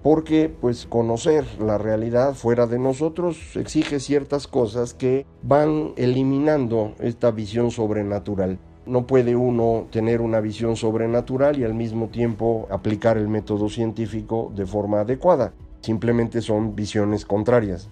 porque 0.04 0.50
pues 0.50 0.86
conocer 0.86 1.46
la 1.60 1.78
realidad 1.78 2.34
fuera 2.34 2.68
de 2.68 2.80
nosotros 2.80 3.56
exige 3.56 4.00
ciertas 4.00 4.48
cosas 4.48 4.94
que 4.94 5.26
van 5.44 5.94
eliminando 5.98 6.94
esta 7.00 7.32
visión 7.32 7.72
sobrenatural. 7.72 8.60
No 8.86 9.06
puede 9.06 9.36
uno 9.36 9.88
tener 9.92 10.22
una 10.22 10.40
visión 10.40 10.78
sobrenatural 10.78 11.60
y 11.60 11.66
al 11.66 11.74
mismo 11.74 12.08
tiempo 12.08 12.68
aplicar 12.72 13.18
el 13.18 13.28
método 13.28 13.68
científico 13.70 14.52
de 14.56 14.66
forma 14.66 15.02
adecuada. 15.02 15.54
Simplemente 15.82 16.42
son 16.42 16.76
visiones 16.76 17.26
contrarias. 17.26 17.90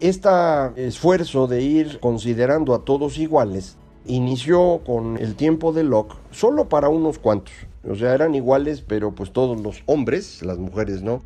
Este 0.00 0.28
esfuerzo 0.76 1.46
de 1.46 1.62
ir 1.62 2.00
considerando 2.00 2.74
a 2.74 2.84
todos 2.84 3.18
iguales 3.18 3.76
inició 4.06 4.80
con 4.84 5.16
el 5.18 5.34
tiempo 5.34 5.72
de 5.72 5.84
Locke 5.84 6.16
solo 6.30 6.68
para 6.68 6.88
unos 6.88 7.18
cuantos. 7.18 7.54
O 7.88 7.94
sea, 7.94 8.14
eran 8.14 8.34
iguales, 8.34 8.82
pero 8.82 9.14
pues 9.14 9.32
todos 9.32 9.60
los 9.60 9.82
hombres, 9.86 10.42
las 10.42 10.58
mujeres 10.58 11.02
no, 11.02 11.22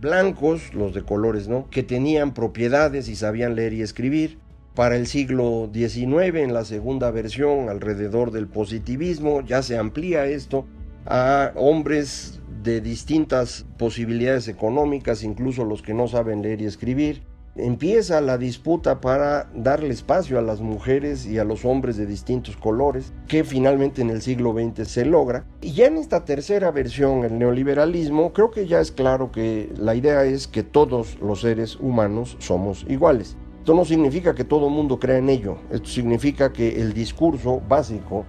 blancos, 0.00 0.74
los 0.74 0.94
de 0.94 1.02
colores, 1.02 1.48
¿no? 1.48 1.68
Que 1.70 1.82
tenían 1.82 2.34
propiedades 2.34 3.08
y 3.08 3.16
sabían 3.16 3.56
leer 3.56 3.72
y 3.72 3.82
escribir. 3.82 4.38
Para 4.74 4.96
el 4.96 5.06
siglo 5.06 5.70
XIX, 5.72 6.36
en 6.36 6.52
la 6.52 6.66
segunda 6.66 7.10
versión, 7.10 7.70
alrededor 7.70 8.30
del 8.30 8.46
positivismo, 8.46 9.40
ya 9.40 9.62
se 9.62 9.78
amplía 9.78 10.26
esto 10.26 10.66
a 11.06 11.52
hombres 11.56 12.40
de 12.62 12.82
distintas 12.82 13.64
posibilidades 13.78 14.48
económicas, 14.48 15.22
incluso 15.22 15.64
los 15.64 15.80
que 15.80 15.94
no 15.94 16.08
saben 16.08 16.42
leer 16.42 16.60
y 16.60 16.66
escribir 16.66 17.22
empieza 17.56 18.20
la 18.20 18.38
disputa 18.38 19.00
para 19.00 19.50
darle 19.54 19.90
espacio 19.90 20.38
a 20.38 20.42
las 20.42 20.60
mujeres 20.60 21.26
y 21.26 21.38
a 21.38 21.44
los 21.44 21.64
hombres 21.64 21.96
de 21.96 22.06
distintos 22.06 22.56
colores, 22.56 23.12
que 23.28 23.44
finalmente 23.44 24.02
en 24.02 24.10
el 24.10 24.22
siglo 24.22 24.52
XX 24.52 24.86
se 24.88 25.04
logra. 25.04 25.44
Y 25.60 25.72
ya 25.72 25.86
en 25.86 25.96
esta 25.96 26.24
tercera 26.24 26.70
versión, 26.70 27.24
el 27.24 27.38
neoliberalismo, 27.38 28.32
creo 28.32 28.50
que 28.50 28.66
ya 28.66 28.80
es 28.80 28.92
claro 28.92 29.32
que 29.32 29.72
la 29.76 29.94
idea 29.94 30.24
es 30.24 30.46
que 30.46 30.62
todos 30.62 31.18
los 31.20 31.40
seres 31.40 31.76
humanos 31.76 32.36
somos 32.38 32.84
iguales. 32.88 33.36
Esto 33.58 33.74
no 33.74 33.84
significa 33.84 34.34
que 34.34 34.44
todo 34.44 34.68
el 34.68 34.74
mundo 34.74 35.00
crea 35.00 35.18
en 35.18 35.28
ello, 35.28 35.58
esto 35.70 35.88
significa 35.88 36.52
que 36.52 36.80
el 36.80 36.92
discurso 36.92 37.60
básico 37.68 38.24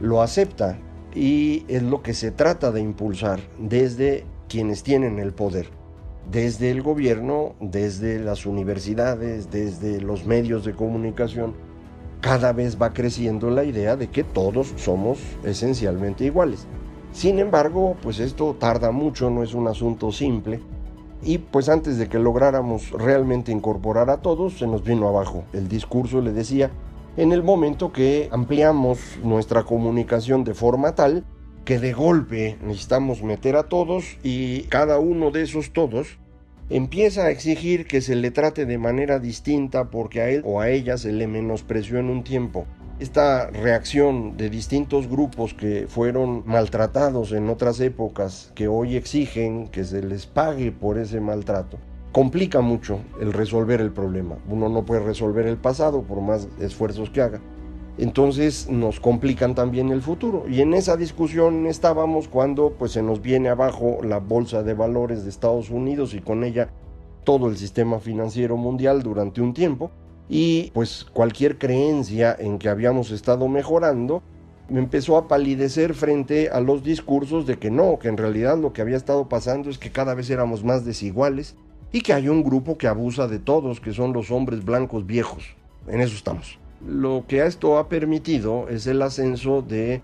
lo 0.00 0.22
acepta 0.22 0.78
y 1.14 1.64
es 1.68 1.82
lo 1.82 2.02
que 2.02 2.14
se 2.14 2.30
trata 2.30 2.70
de 2.72 2.80
impulsar 2.80 3.40
desde 3.58 4.24
quienes 4.48 4.82
tienen 4.82 5.18
el 5.18 5.34
poder 5.34 5.68
desde 6.30 6.70
el 6.70 6.82
gobierno, 6.82 7.54
desde 7.60 8.18
las 8.18 8.44
universidades, 8.44 9.50
desde 9.50 10.00
los 10.00 10.26
medios 10.26 10.64
de 10.64 10.74
comunicación, 10.74 11.54
cada 12.20 12.52
vez 12.52 12.80
va 12.80 12.92
creciendo 12.92 13.50
la 13.50 13.64
idea 13.64 13.96
de 13.96 14.08
que 14.08 14.24
todos 14.24 14.74
somos 14.76 15.18
esencialmente 15.44 16.24
iguales. 16.24 16.66
Sin 17.12 17.38
embargo, 17.38 17.96
pues 18.02 18.18
esto 18.18 18.56
tarda 18.58 18.90
mucho, 18.90 19.30
no 19.30 19.42
es 19.42 19.54
un 19.54 19.68
asunto 19.68 20.12
simple. 20.12 20.60
Y 21.22 21.38
pues 21.38 21.68
antes 21.68 21.98
de 21.98 22.08
que 22.08 22.18
lográramos 22.18 22.90
realmente 22.90 23.50
incorporar 23.50 24.10
a 24.10 24.18
todos, 24.18 24.58
se 24.58 24.66
nos 24.66 24.84
vino 24.84 25.08
abajo. 25.08 25.44
El 25.52 25.68
discurso 25.68 26.20
le 26.20 26.32
decía, 26.32 26.70
en 27.16 27.32
el 27.32 27.42
momento 27.42 27.92
que 27.92 28.28
ampliamos 28.30 28.98
nuestra 29.24 29.64
comunicación 29.64 30.44
de 30.44 30.54
forma 30.54 30.94
tal 30.94 31.24
que 31.68 31.78
de 31.78 31.92
golpe 31.92 32.56
necesitamos 32.62 33.22
meter 33.22 33.54
a 33.54 33.64
todos 33.64 34.16
y 34.22 34.62
cada 34.70 34.98
uno 34.98 35.30
de 35.30 35.42
esos 35.42 35.70
todos 35.70 36.18
empieza 36.70 37.24
a 37.24 37.30
exigir 37.30 37.86
que 37.86 38.00
se 38.00 38.16
le 38.16 38.30
trate 38.30 38.64
de 38.64 38.78
manera 38.78 39.18
distinta 39.18 39.90
porque 39.90 40.22
a 40.22 40.30
él 40.30 40.40
o 40.46 40.62
a 40.62 40.70
ella 40.70 40.96
se 40.96 41.12
le 41.12 41.26
menospreció 41.26 41.98
en 41.98 42.08
un 42.08 42.24
tiempo. 42.24 42.64
Esta 43.00 43.50
reacción 43.50 44.38
de 44.38 44.48
distintos 44.48 45.08
grupos 45.08 45.52
que 45.52 45.84
fueron 45.88 46.42
maltratados 46.46 47.32
en 47.32 47.50
otras 47.50 47.80
épocas, 47.80 48.50
que 48.54 48.66
hoy 48.66 48.96
exigen 48.96 49.68
que 49.68 49.84
se 49.84 50.02
les 50.02 50.24
pague 50.24 50.72
por 50.72 50.96
ese 50.96 51.20
maltrato, 51.20 51.76
complica 52.12 52.62
mucho 52.62 53.00
el 53.20 53.34
resolver 53.34 53.82
el 53.82 53.92
problema. 53.92 54.38
Uno 54.48 54.70
no 54.70 54.86
puede 54.86 55.04
resolver 55.04 55.46
el 55.46 55.58
pasado 55.58 56.00
por 56.00 56.22
más 56.22 56.48
esfuerzos 56.60 57.10
que 57.10 57.20
haga 57.20 57.42
entonces 57.98 58.68
nos 58.70 59.00
complican 59.00 59.54
también 59.54 59.90
el 59.90 60.02
futuro. 60.02 60.44
Y 60.48 60.60
en 60.60 60.72
esa 60.72 60.96
discusión 60.96 61.66
estábamos 61.66 62.28
cuando 62.28 62.70
pues 62.70 62.92
se 62.92 63.02
nos 63.02 63.20
viene 63.20 63.48
abajo 63.48 63.98
la 64.02 64.18
bolsa 64.18 64.62
de 64.62 64.74
valores 64.74 65.24
de 65.24 65.30
Estados 65.30 65.68
Unidos 65.70 66.14
y 66.14 66.20
con 66.20 66.44
ella 66.44 66.70
todo 67.24 67.48
el 67.48 67.56
sistema 67.56 67.98
financiero 67.98 68.56
mundial 68.56 69.02
durante 69.02 69.40
un 69.40 69.52
tiempo 69.52 69.90
y 70.28 70.70
pues 70.72 71.06
cualquier 71.12 71.58
creencia 71.58 72.36
en 72.38 72.58
que 72.58 72.68
habíamos 72.68 73.10
estado 73.10 73.48
mejorando 73.48 74.22
empezó 74.70 75.16
a 75.16 75.26
palidecer 75.26 75.94
frente 75.94 76.50
a 76.50 76.60
los 76.60 76.82
discursos 76.82 77.46
de 77.46 77.58
que 77.58 77.70
no, 77.70 77.98
que 77.98 78.08
en 78.08 78.16
realidad 78.16 78.58
lo 78.58 78.72
que 78.72 78.82
había 78.82 78.96
estado 78.96 79.28
pasando 79.28 79.70
es 79.70 79.78
que 79.78 79.90
cada 79.90 80.14
vez 80.14 80.30
éramos 80.30 80.62
más 80.62 80.84
desiguales 80.84 81.56
y 81.90 82.02
que 82.02 82.12
hay 82.12 82.28
un 82.28 82.44
grupo 82.44 82.76
que 82.76 82.86
abusa 82.86 83.26
de 83.26 83.38
todos, 83.38 83.80
que 83.80 83.92
son 83.92 84.12
los 84.12 84.30
hombres 84.30 84.64
blancos 84.64 85.06
viejos. 85.06 85.56
En 85.86 86.00
eso 86.00 86.14
estamos. 86.14 86.58
Lo 86.86 87.24
que 87.26 87.44
esto 87.44 87.78
ha 87.78 87.88
permitido 87.88 88.68
es 88.68 88.86
el 88.86 89.02
ascenso 89.02 89.62
de 89.62 90.00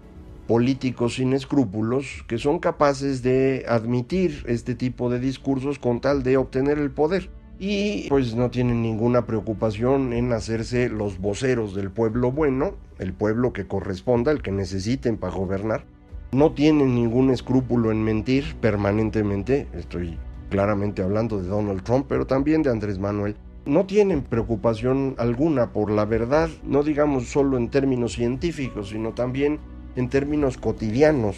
políticos 0.47 1.15
sin 1.15 1.33
escrúpulos 1.33 2.25
que 2.27 2.39
son 2.39 2.59
capaces 2.59 3.23
de 3.23 3.65
admitir 3.69 4.45
este 4.47 4.75
tipo 4.75 5.09
de 5.09 5.19
discursos 5.19 5.79
con 5.79 6.01
tal 6.01 6.23
de 6.23 6.37
obtener 6.37 6.79
el 6.79 6.91
poder. 6.91 7.31
Y 7.59 8.09
pues 8.09 8.35
no 8.35 8.51
tienen 8.51 8.83
ninguna 8.83 9.27
preocupación 9.27 10.13
en 10.13 10.33
hacerse 10.33 10.89
los 10.89 11.21
voceros 11.21 11.75
del 11.75 11.91
pueblo 11.91 12.33
bueno, 12.33 12.75
el 12.99 13.13
pueblo 13.13 13.53
que 13.53 13.67
corresponda, 13.67 14.33
el 14.33 14.43
que 14.43 14.51
necesiten 14.51 15.17
para 15.17 15.35
gobernar. 15.35 15.85
No 16.33 16.53
tienen 16.53 16.97
ningún 16.97 17.31
escrúpulo 17.31 17.93
en 17.93 18.03
mentir 18.03 18.57
permanentemente, 18.61 19.69
estoy 19.73 20.19
claramente 20.51 21.03
hablando 21.03 21.41
de 21.41 21.49
Donald 21.49 21.85
Trump, 21.85 22.07
pero 22.09 22.27
también 22.27 22.63
de 22.63 22.71
Andrés 22.71 22.99
Manuel 22.99 23.37
no 23.67 23.87
tienen 23.87 24.23
preocupación 24.23 25.15
alguna 25.19 25.73
por 25.73 25.91
la 25.91 26.05
verdad, 26.05 26.49
no 26.65 26.83
digamos 26.83 27.29
solo 27.29 27.57
en 27.57 27.71
términos 27.71 28.13
científicos, 28.13 28.91
sino 28.91 29.13
también 29.13 29.59
en 29.97 30.09
términos 30.09 30.57
cotidianos. 30.59 31.37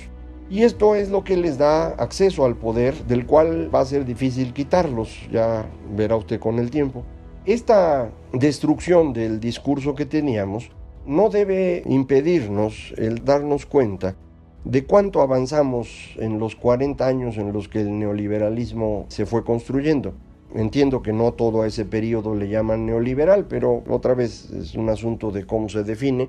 Y 0.49 0.62
esto 0.62 0.95
es 0.95 1.11
lo 1.11 1.25
que 1.25 1.37
les 1.37 1.59
da 1.59 1.88
acceso 1.88 2.45
al 2.45 2.56
poder, 2.56 2.95
del 3.06 3.26
cual 3.26 3.75
va 3.75 3.80
a 3.80 3.85
ser 3.85 4.04
difícil 4.04 4.52
quitarlos, 4.52 5.28
ya 5.30 5.66
verá 5.97 6.16
usted 6.16 6.38
con 6.38 6.59
el 6.59 6.71
tiempo. 6.71 7.04
Esta 7.47 8.11
destrucción 8.33 9.12
del 9.12 9.40
discurso 9.40 9.95
que 9.95 10.06
teníamos 10.06 10.71
no 11.06 11.30
debe 11.30 11.83
impedirnos 11.87 12.92
el 12.97 13.25
darnos 13.25 13.66
cuenta 13.66 14.16
de 14.64 14.85
cuánto 14.85 15.21
avanzamos 15.21 16.16
en 16.16 16.40
los 16.40 16.56
40 16.56 17.06
años 17.06 17.37
en 17.38 17.52
los 17.52 17.68
que 17.68 17.80
el 17.80 17.97
neoliberalismo 18.00 19.06
se 19.09 19.25
fue 19.25 19.45
construyendo. 19.45 20.14
Entiendo 20.55 21.03
que 21.03 21.12
no 21.12 21.33
todo 21.33 21.62
a 21.62 21.67
ese 21.67 21.85
periodo 21.85 22.35
le 22.35 22.49
llaman 22.49 22.87
neoliberal, 22.87 23.47
pero 23.47 23.83
otra 23.88 24.15
vez 24.15 24.50
es 24.50 24.75
un 24.75 24.88
asunto 24.88 25.31
de 25.31 25.45
cómo 25.47 25.69
se 25.69 25.85
define. 25.85 26.29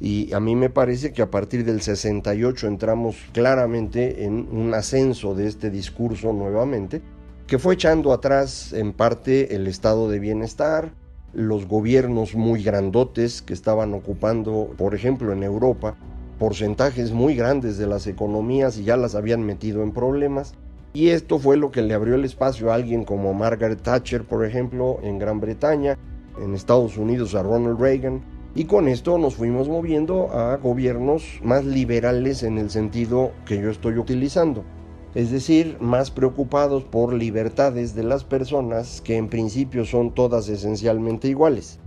Y 0.00 0.32
a 0.32 0.40
mí 0.40 0.54
me 0.54 0.70
parece 0.70 1.12
que 1.12 1.22
a 1.22 1.30
partir 1.30 1.64
del 1.64 1.82
68 1.82 2.66
entramos 2.66 3.16
claramente 3.32 4.24
en 4.24 4.48
un 4.50 4.72
ascenso 4.74 5.34
de 5.34 5.48
este 5.48 5.70
discurso 5.70 6.32
nuevamente, 6.32 7.02
que 7.46 7.58
fue 7.58 7.74
echando 7.74 8.12
atrás 8.12 8.72
en 8.72 8.92
parte 8.92 9.54
el 9.54 9.66
estado 9.66 10.08
de 10.08 10.18
bienestar, 10.18 10.92
los 11.32 11.66
gobiernos 11.66 12.34
muy 12.34 12.62
grandotes 12.62 13.42
que 13.42 13.54
estaban 13.54 13.92
ocupando, 13.92 14.70
por 14.76 14.94
ejemplo, 14.94 15.32
en 15.32 15.42
Europa, 15.42 15.96
porcentajes 16.38 17.12
muy 17.12 17.34
grandes 17.34 17.76
de 17.76 17.86
las 17.86 18.06
economías 18.06 18.78
y 18.78 18.84
ya 18.84 18.96
las 18.96 19.14
habían 19.14 19.42
metido 19.42 19.82
en 19.82 19.92
problemas. 19.92 20.54
Y 20.92 21.10
esto 21.10 21.38
fue 21.38 21.56
lo 21.56 21.70
que 21.70 21.82
le 21.82 21.94
abrió 21.94 22.14
el 22.14 22.24
espacio 22.24 22.70
a 22.70 22.74
alguien 22.74 23.04
como 23.04 23.34
Margaret 23.34 23.82
Thatcher, 23.82 24.24
por 24.24 24.44
ejemplo, 24.44 24.98
en 25.02 25.18
Gran 25.18 25.40
Bretaña, 25.40 25.98
en 26.42 26.54
Estados 26.54 26.96
Unidos 26.96 27.34
a 27.34 27.42
Ronald 27.42 27.78
Reagan, 27.78 28.22
y 28.54 28.64
con 28.64 28.88
esto 28.88 29.18
nos 29.18 29.36
fuimos 29.36 29.68
moviendo 29.68 30.32
a 30.32 30.56
gobiernos 30.56 31.40
más 31.42 31.64
liberales 31.64 32.42
en 32.42 32.58
el 32.58 32.70
sentido 32.70 33.32
que 33.46 33.60
yo 33.60 33.70
estoy 33.70 33.98
utilizando, 33.98 34.64
es 35.14 35.30
decir, 35.30 35.76
más 35.80 36.10
preocupados 36.10 36.84
por 36.84 37.12
libertades 37.12 37.94
de 37.94 38.02
las 38.02 38.24
personas 38.24 39.00
que 39.02 39.16
en 39.16 39.28
principio 39.28 39.84
son 39.84 40.14
todas 40.14 40.48
esencialmente 40.48 41.28
iguales. 41.28 41.78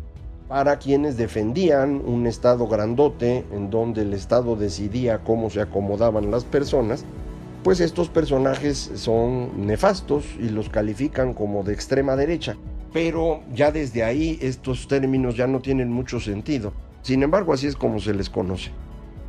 Para 0.48 0.80
quienes 0.80 1.18
defendían 1.18 2.02
un 2.06 2.28
Estado 2.28 2.68
grandote 2.68 3.46
en 3.52 3.70
donde 3.70 4.04
el 4.04 4.14
Estado 4.14 4.56
decidía 4.56 5.24
cómo 5.24 5.50
se 5.50 5.62
acomodaban 5.62 6.30
las 6.30 6.44
personas, 6.46 7.06
pues 7.64 7.80
estos 7.80 8.10
personajes 8.10 8.92
son 8.96 9.68
nefastos 9.68 10.26
y 10.40 10.50
los 10.50 10.70
califican 10.70 11.34
como 11.34 11.64
de 11.64 11.74
extrema 11.74 12.16
derecha. 12.16 12.58
Pero 12.92 13.42
ya 13.54 13.72
desde 13.72 14.04
ahí 14.04 14.40
estos 14.42 14.88
términos 14.88 15.38
ya 15.38 15.48
no 15.48 15.62
tienen 15.62 15.92
mucho 15.92 16.20
sentido. 16.20 16.74
Sin 17.04 17.24
embargo, 17.24 17.54
así 17.54 17.68
es 17.68 17.76
como 17.76 18.00
se 18.00 18.14
les 18.14 18.30
conoce. 18.30 18.72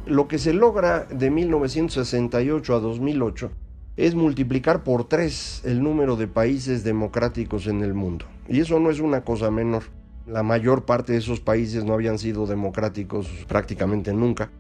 Lo 0.07 0.29
que 0.29 0.39
se 0.39 0.53
logra 0.53 1.05
de 1.05 1.31
1968 1.31 2.75
a 2.75 2.81
2008 2.81 3.51
es 3.97 4.15
multiplicar 4.15 4.83
por 4.83 5.07
tres 5.07 5.61
el 5.65 5.83
número 5.83 6.17
de 6.17 6.27
países 6.27 6.83
democráticos 6.83 7.67
en 7.67 7.83
el 7.83 7.95
mundo. 7.95 8.25
Y 8.49 8.61
eso 8.61 8.81
no 8.81 8.91
es 8.91 9.01
una 9.01 9.23
cosa 9.23 9.51
menor. 9.51 9.85
La 10.27 10.43
mayor 10.43 10.85
parte 10.85 11.13
de 11.13 11.19
esos 11.19 11.41
países 11.41 11.85
no 11.85 11.95
habían 11.95 12.19
sido 12.19 12.47
democráticos 12.47 13.29
prácticamente 13.47 14.13
nunca 14.13 14.51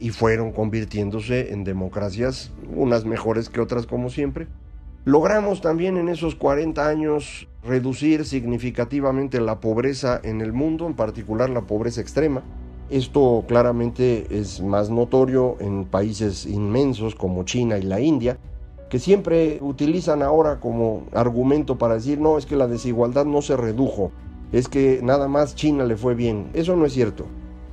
y 0.00 0.10
fueron 0.10 0.52
convirtiéndose 0.52 1.52
en 1.52 1.62
democracias, 1.62 2.50
unas 2.74 3.04
mejores 3.04 3.50
que 3.50 3.60
otras 3.60 3.86
como 3.86 4.08
siempre. 4.08 4.48
Logramos 5.04 5.60
también 5.60 5.98
en 5.98 6.08
esos 6.08 6.34
40 6.34 6.88
años 6.88 7.46
reducir 7.62 8.24
significativamente 8.24 9.40
la 9.40 9.60
pobreza 9.60 10.20
en 10.22 10.40
el 10.40 10.52
mundo, 10.52 10.86
en 10.86 10.94
particular 10.94 11.50
la 11.50 11.62
pobreza 11.62 12.00
extrema. 12.00 12.42
Esto 12.88 13.44
claramente 13.46 14.26
es 14.30 14.60
más 14.60 14.90
notorio 14.90 15.56
en 15.60 15.84
países 15.84 16.46
inmensos 16.46 17.14
como 17.14 17.44
China 17.44 17.78
y 17.78 17.82
la 17.82 18.00
India, 18.00 18.38
que 18.88 18.98
siempre 18.98 19.58
utilizan 19.60 20.22
ahora 20.22 20.58
como 20.58 21.04
argumento 21.12 21.78
para 21.78 21.94
decir, 21.94 22.18
no, 22.18 22.36
es 22.36 22.46
que 22.46 22.56
la 22.56 22.66
desigualdad 22.66 23.24
no 23.24 23.42
se 23.42 23.56
redujo, 23.56 24.10
es 24.50 24.68
que 24.68 25.00
nada 25.02 25.28
más 25.28 25.54
China 25.54 25.84
le 25.84 25.96
fue 25.96 26.14
bien. 26.14 26.48
Eso 26.54 26.74
no 26.74 26.86
es 26.86 26.92
cierto. 26.92 27.26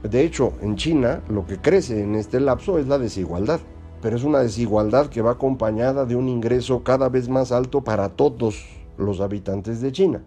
De 0.08 0.24
hecho, 0.24 0.54
en 0.62 0.76
China 0.78 1.22
lo 1.30 1.46
que 1.46 1.58
crece 1.58 2.02
en 2.02 2.16
este 2.16 2.40
lapso 2.40 2.80
es 2.80 2.88
la 2.88 2.98
desigualdad, 2.98 3.60
pero 4.02 4.16
es 4.16 4.24
una 4.24 4.40
desigualdad 4.40 5.08
que 5.08 5.22
va 5.22 5.32
acompañada 5.32 6.06
de 6.06 6.16
un 6.16 6.30
ingreso 6.30 6.84
cada 6.84 7.10
vez 7.10 7.28
más 7.28 7.52
alto 7.52 7.82
para 7.82 8.10
todos 8.10 8.66
los 8.98 9.20
habitantes 9.20 9.82
de 9.82 9.92
China. 9.92 10.24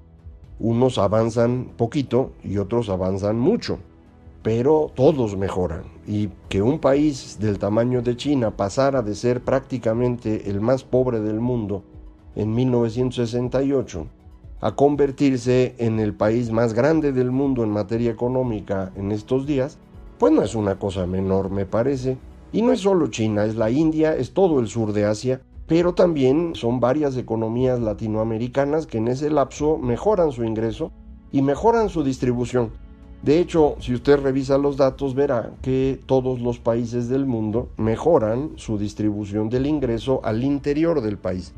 Unos 0.59 0.99
avanzan 0.99 1.73
poquito 1.77 2.33
y 2.45 2.59
otros 2.59 2.91
avanzan 2.91 3.39
mucho, 3.39 3.79
pero 4.43 4.91
todos 4.95 5.37
mejoran. 5.37 5.85
Y 6.07 6.29
que 6.51 6.61
un 6.61 6.79
país 6.79 7.39
del 7.41 7.59
tamaño 7.59 8.03
de 8.03 8.17
China 8.17 8.57
pasara 8.57 9.01
de 9.01 9.15
ser 9.15 9.43
prácticamente 9.43 10.51
el 10.51 10.61
más 10.61 10.85
pobre 10.85 11.21
del 11.21 11.41
mundo 11.41 11.85
en 12.35 12.55
1968 12.55 14.07
a 14.61 14.77
convertirse 14.77 15.75
en 15.79 16.01
el 16.01 16.15
país 16.15 16.51
más 16.51 16.75
grande 16.75 17.13
del 17.13 17.31
mundo 17.31 17.65
en 17.65 17.71
materia 17.71 18.11
económica 18.11 18.93
en 18.97 19.13
estos 19.13 19.47
días, 19.47 19.79
pues 20.19 20.33
no 20.33 20.43
es 20.43 20.55
una 20.55 20.79
cosa 20.79 21.07
menor, 21.07 21.51
me 21.51 21.67
parece. 21.67 22.19
Y 22.53 22.63
no 22.63 22.73
es 22.73 22.81
solo 22.81 23.07
China, 23.07 23.45
es 23.45 23.55
la 23.55 23.71
India, 23.71 24.15
es 24.15 24.33
todo 24.33 24.61
el 24.61 24.69
sur 24.69 24.93
de 24.93 25.05
Asia, 25.07 25.41
pero 25.67 25.95
también 25.95 26.55
son 26.55 26.81
varias 26.81 27.17
economías 27.17 27.81
latinoamericanas 27.81 28.87
que 28.87 28.99
en 28.99 29.09
ese 29.09 29.31
lapso 29.31 29.79
mejoran 29.79 30.33
su 30.33 30.45
ingreso 30.45 30.91
y 31.33 31.43
mejoran 31.43 31.89
su 31.89 32.03
distribución. 32.03 32.71
De 33.23 33.39
hecho, 33.39 33.77
si 33.81 33.95
usted 33.95 34.19
revisa 34.19 34.59
los 34.59 34.77
datos, 34.77 35.15
verá 35.15 35.53
que 35.63 36.01
todos 36.07 36.41
los 36.41 36.59
países 36.59 37.09
del 37.09 37.27
mundo 37.27 37.69
mejoran 37.77 38.53
su 38.57 38.79
distribución 38.79 39.49
del 39.49 39.67
ingreso 39.67 40.21
al 40.25 40.43
interior 40.43 41.03
del 41.03 41.19
país. 41.19 41.55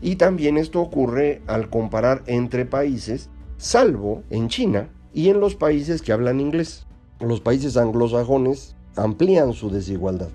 Y 0.00 0.16
también 0.16 0.56
esto 0.58 0.80
ocurre 0.80 1.42
al 1.46 1.68
comparar 1.70 2.22
entre 2.26 2.64
países, 2.64 3.30
salvo 3.56 4.22
en 4.30 4.48
China 4.48 4.88
y 5.12 5.28
en 5.28 5.40
los 5.40 5.56
países 5.56 6.02
que 6.02 6.12
hablan 6.12 6.40
inglés. 6.40 6.86
Los 7.20 7.40
países 7.40 7.76
anglosajones 7.76 8.76
amplían 8.96 9.52
su 9.52 9.70
desigualdad. 9.70 10.28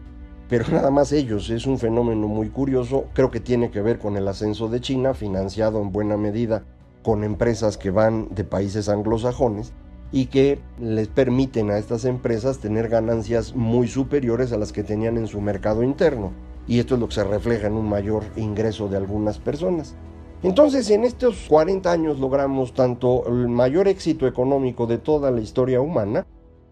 Pero 0.49 0.65
nada 0.69 0.91
más 0.91 1.11
ellos, 1.13 1.49
es 1.49 1.65
un 1.65 1.79
fenómeno 1.79 2.27
muy 2.27 2.49
curioso, 2.49 3.05
creo 3.13 3.31
que 3.31 3.39
tiene 3.39 3.71
que 3.71 3.81
ver 3.81 3.97
con 3.97 4.17
el 4.17 4.27
ascenso 4.27 4.67
de 4.67 4.81
China, 4.81 5.13
financiado 5.13 5.81
en 5.81 5.91
buena 5.91 6.17
medida 6.17 6.65
con 7.01 7.23
empresas 7.23 7.77
que 7.77 7.91
van 7.91 8.27
de 8.31 8.43
países 8.43 8.89
anglosajones 8.89 9.73
y 10.11 10.27
que 10.27 10.59
les 10.79 11.07
permiten 11.07 11.71
a 11.71 11.77
estas 11.77 12.05
empresas 12.05 12.59
tener 12.59 12.87
ganancias 12.87 13.55
muy 13.55 13.87
superiores 13.87 14.51
a 14.51 14.57
las 14.57 14.71
que 14.71 14.83
tenían 14.83 15.17
en 15.17 15.27
su 15.27 15.41
mercado 15.41 15.83
interno 15.83 16.31
y 16.67 16.79
esto 16.79 16.95
es 16.95 17.01
lo 17.01 17.07
que 17.07 17.15
se 17.15 17.23
refleja 17.23 17.67
en 17.67 17.73
un 17.73 17.89
mayor 17.89 18.23
ingreso 18.35 18.87
de 18.87 18.97
algunas 18.97 19.39
personas. 19.39 19.95
Entonces, 20.43 20.89
en 20.89 21.05
estos 21.05 21.45
40 21.47 21.91
años 21.91 22.19
logramos 22.19 22.73
tanto 22.73 23.25
el 23.27 23.47
mayor 23.47 23.87
éxito 23.87 24.27
económico 24.27 24.87
de 24.87 24.97
toda 24.97 25.31
la 25.31 25.39
historia 25.39 25.79
humana, 25.79 26.25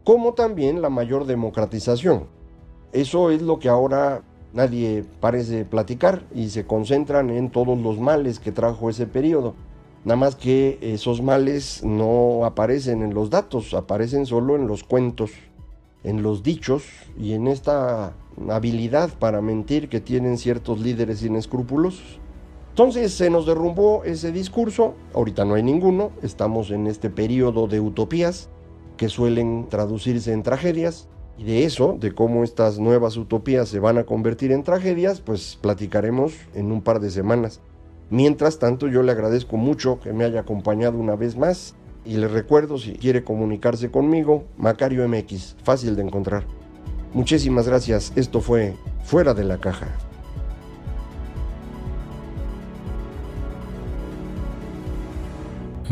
como 0.04 0.34
también 0.34 0.82
la 0.82 0.90
mayor 0.90 1.26
democratización. 1.26 2.28
Eso 2.92 3.32
es 3.32 3.42
lo 3.42 3.60
que 3.60 3.70
ahora 3.70 4.24
nadie 4.54 5.06
parece 5.22 5.64
platicar 5.64 6.24
y 6.36 6.50
se 6.50 6.66
concentran 6.66 7.30
en 7.30 7.50
todos 7.50 7.80
los 7.80 8.00
males 8.00 8.40
que 8.40 8.52
trajo 8.52 8.90
ese 8.90 9.08
periodo. 9.08 9.54
Nada 10.04 10.18
más 10.18 10.36
que 10.36 10.78
esos 10.82 11.22
males 11.22 11.84
no 11.84 12.44
aparecen 12.44 13.04
en 13.04 13.14
los 13.14 13.30
datos, 13.30 13.74
aparecen 13.74 14.26
solo 14.26 14.56
en 14.56 14.68
los 14.68 14.84
cuentos, 14.84 15.32
en 16.04 16.24
los 16.24 16.44
dichos 16.44 16.84
y 17.18 17.34
en 17.34 17.48
esta 17.48 18.14
habilidad 18.50 19.10
para 19.20 19.42
mentir 19.42 19.90
que 19.90 20.00
tienen 20.00 20.38
ciertos 20.38 20.80
líderes 20.80 21.24
inescrupulosos. 21.24 22.20
Entonces 22.70 23.14
se 23.14 23.30
nos 23.30 23.46
derrumbó 23.46 24.04
ese 24.06 24.32
discurso, 24.32 24.96
ahorita 25.14 25.44
no 25.44 25.56
hay 25.56 25.64
ninguno, 25.64 26.12
estamos 26.22 26.72
en 26.72 26.88
este 26.88 27.10
periodo 27.10 27.68
de 27.68 27.82
utopías 27.82 28.50
que 28.96 29.10
suelen 29.10 29.68
traducirse 29.68 30.32
en 30.32 30.44
tragedias 30.44 31.10
Y 31.38 31.44
de 31.44 31.66
eso, 31.66 31.98
de 32.00 32.14
cómo 32.14 32.44
estas 32.44 32.78
nuevas 32.78 33.18
utopías 33.18 33.68
se 33.68 33.80
van 33.80 33.98
a 33.98 34.04
convertir 34.04 34.52
en 34.52 34.64
tragedias, 34.64 35.22
pues 35.22 35.58
platicaremos 35.60 36.34
en 36.54 36.72
un 36.72 36.82
par 36.82 37.00
de 37.00 37.10
semanas. 37.10 37.62
Mientras 38.10 38.60
tanto, 38.60 38.88
yo 38.88 39.02
le 39.02 39.12
agradezco 39.12 39.58
mucho 39.58 40.00
que 40.00 40.14
me 40.14 40.24
haya 40.24 40.42
acompañado 40.42 40.98
una 40.98 41.16
vez 41.16 41.38
más 41.38 41.76
y 42.06 42.18
le 42.18 42.28
recuerdo 42.28 42.78
si 42.78 42.94
quiere 42.94 43.24
comunicarse 43.24 43.90
conmigo, 43.90 44.44
Macario 44.58 45.08
MX, 45.08 45.56
fácil 45.64 45.96
de 45.96 46.04
encontrar. 46.04 46.61
Muchísimas 47.14 47.68
gracias, 47.68 48.14
esto 48.16 48.40
fue 48.42 48.74
Fuera 49.04 49.34
de 49.34 49.44
la 49.44 49.58
Caja. 49.58 49.88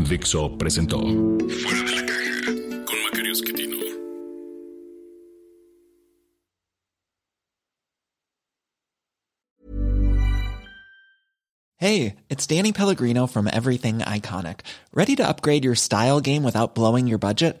Dixo 0.08 0.56
presentó 0.56 0.98
Fuera 0.98 1.82
de 1.84 1.94
la 1.94 2.06
Caja 2.06 2.84
con 2.86 3.02
Macario 3.04 3.32
Esquetino. 3.32 3.76
Hey, 11.76 12.16
it's 12.28 12.46
Danny 12.46 12.72
Pellegrino 12.72 13.26
from 13.26 13.46
Everything 13.46 13.98
Iconic. 13.98 14.60
Ready 14.92 15.16
to 15.16 15.26
upgrade 15.26 15.64
your 15.64 15.74
style 15.74 16.20
game 16.20 16.42
without 16.42 16.74
blowing 16.74 17.06
your 17.06 17.18
budget? 17.18 17.60